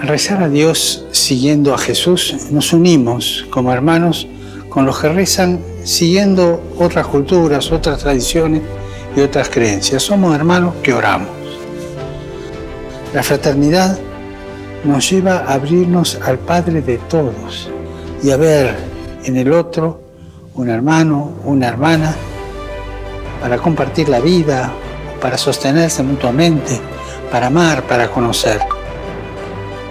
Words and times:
Al 0.00 0.06
rezar 0.06 0.40
a 0.44 0.48
Dios 0.48 1.04
siguiendo 1.10 1.74
a 1.74 1.78
Jesús, 1.78 2.50
nos 2.52 2.72
unimos 2.72 3.44
como 3.50 3.72
hermanos 3.72 4.28
con 4.68 4.86
los 4.86 5.00
que 5.00 5.08
rezan 5.08 5.58
siguiendo 5.82 6.62
otras 6.78 7.08
culturas, 7.08 7.72
otras 7.72 7.98
tradiciones 7.98 8.62
y 9.16 9.20
otras 9.20 9.48
creencias. 9.48 10.04
Somos 10.04 10.36
hermanos 10.36 10.74
que 10.84 10.92
oramos. 10.94 11.28
La 13.12 13.24
fraternidad 13.24 13.98
nos 14.84 15.10
lleva 15.10 15.38
a 15.38 15.54
abrirnos 15.54 16.16
al 16.24 16.38
Padre 16.38 16.80
de 16.80 16.98
todos 16.98 17.68
y 18.22 18.30
a 18.30 18.36
ver 18.36 18.76
en 19.24 19.36
el 19.36 19.52
otro 19.52 20.00
un 20.54 20.68
hermano, 20.68 21.32
una 21.44 21.66
hermana, 21.66 22.14
para 23.40 23.58
compartir 23.58 24.08
la 24.08 24.20
vida, 24.20 24.72
para 25.20 25.36
sostenerse 25.36 26.04
mutuamente, 26.04 26.80
para 27.32 27.48
amar, 27.48 27.82
para 27.82 28.08
conocer. 28.08 28.77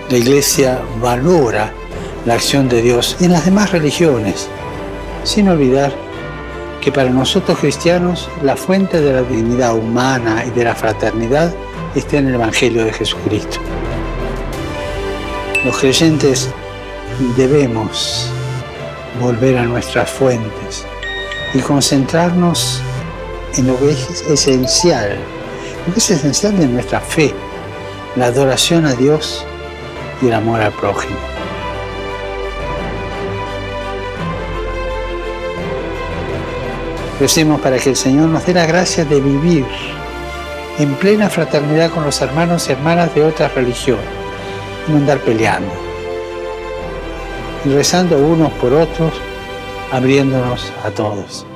La 0.09 0.17
Iglesia 0.17 0.79
valora 1.01 1.73
la 2.25 2.35
acción 2.35 2.69
de 2.69 2.81
Dios 2.81 3.17
en 3.19 3.33
las 3.33 3.43
demás 3.43 3.73
religiones, 3.73 4.47
sin 5.25 5.49
olvidar 5.49 5.91
que 6.79 6.93
para 6.93 7.09
nosotros 7.09 7.59
cristianos 7.59 8.29
la 8.41 8.55
fuente 8.55 9.01
de 9.01 9.11
la 9.11 9.23
dignidad 9.23 9.75
humana 9.75 10.45
y 10.47 10.51
de 10.51 10.63
la 10.63 10.75
fraternidad 10.75 11.53
está 11.93 12.19
en 12.19 12.27
el 12.27 12.35
Evangelio 12.35 12.85
de 12.85 12.93
Jesucristo. 12.93 13.59
Los 15.65 15.77
creyentes 15.77 16.51
debemos 17.35 18.29
volver 19.19 19.57
a 19.57 19.63
nuestras 19.63 20.09
fuentes 20.09 20.85
y 21.53 21.59
concentrarnos 21.59 22.81
en 23.57 23.67
lo 23.67 23.77
que 23.77 23.91
es 23.91 24.21
esencial, 24.29 25.17
lo 25.85 25.93
que 25.93 25.99
es 25.99 26.11
esencial 26.11 26.57
de 26.57 26.67
nuestra 26.67 27.01
fe, 27.01 27.33
la 28.15 28.27
adoración 28.27 28.85
a 28.85 28.93
Dios 28.93 29.45
y 30.21 30.27
el 30.27 30.33
amor 30.33 30.61
al 30.61 30.71
prójimo. 30.71 31.17
Recemos 37.19 37.59
para 37.61 37.79
que 37.79 37.89
el 37.89 37.95
Señor 37.95 38.29
nos 38.29 38.45
dé 38.45 38.53
la 38.53 38.67
gracia 38.67 39.03
de 39.03 39.19
vivir 39.19 39.65
en 40.77 40.93
plena 40.95 41.29
fraternidad 41.29 41.89
con 41.91 42.03
los 42.03 42.21
hermanos 42.21 42.69
y 42.69 42.73
hermanas 42.73 43.13
de 43.15 43.23
otras 43.23 43.53
religiones, 43.55 44.05
y 44.87 44.91
no 44.91 44.97
andar 44.97 45.19
peleando, 45.19 45.71
y 47.65 47.69
rezando 47.69 48.19
unos 48.19 48.51
por 48.53 48.73
otros, 48.73 49.13
abriéndonos 49.91 50.71
a 50.85 50.91
todos. 50.91 51.47